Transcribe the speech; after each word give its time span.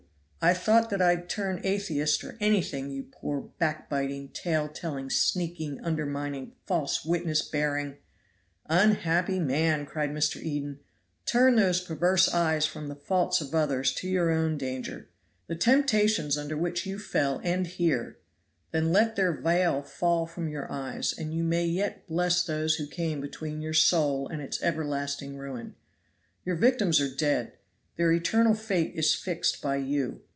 If 0.43 0.45
I 0.47 0.53
thought 0.55 0.89
that 0.89 1.03
I'd 1.03 1.29
turn 1.29 1.61
Atheist 1.63 2.23
or 2.23 2.35
anything, 2.39 2.89
you 2.89 3.03
poor, 3.03 3.41
backbiting, 3.59 4.29
tale 4.29 4.67
telling, 4.67 5.11
sneaking, 5.11 5.79
undermining, 5.83 6.53
false 6.65 7.05
witness 7.05 7.43
bearing" 7.43 7.97
"Unhappy 8.65 9.39
man," 9.39 9.85
cried 9.85 10.09
Mr. 10.09 10.41
Eden; 10.41 10.79
"turn 11.27 11.57
those 11.57 11.79
perverse 11.79 12.27
eyes 12.33 12.65
from 12.65 12.87
the 12.87 12.95
faults 12.95 13.39
of 13.39 13.53
others 13.53 13.93
to 13.93 14.09
your 14.09 14.31
own 14.31 14.57
danger. 14.57 15.09
The 15.45 15.53
temptations 15.53 16.39
under 16.39 16.57
which 16.57 16.87
you 16.87 16.97
fell 16.97 17.39
end 17.43 17.67
here; 17.77 18.17
then 18.71 18.91
let 18.91 19.15
their 19.15 19.33
veil 19.39 19.83
fall 19.83 20.25
from 20.25 20.49
your 20.49 20.71
eyes, 20.71 21.13
and 21.15 21.31
you 21.35 21.43
may 21.43 21.67
yet 21.67 22.07
bless 22.07 22.43
those 22.43 22.77
who 22.77 22.87
came 22.87 23.21
between 23.21 23.61
your 23.61 23.75
soul 23.75 24.27
and 24.27 24.41
its 24.41 24.59
everlasting 24.63 25.37
ruin. 25.37 25.75
Your 26.43 26.55
victims 26.55 26.99
are 26.99 27.13
dead; 27.15 27.57
their 27.95 28.11
eternal 28.11 28.55
fate 28.55 28.95
is 28.95 29.13
fixed 29.13 29.61
by 29.61 29.75
you. 29.75 30.21